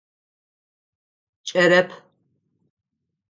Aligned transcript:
Кӏэрэп. 1.47 1.89